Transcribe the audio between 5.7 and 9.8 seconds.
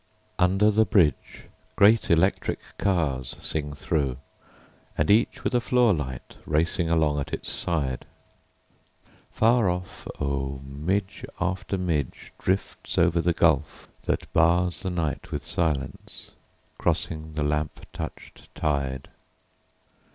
light racing along at its side. Far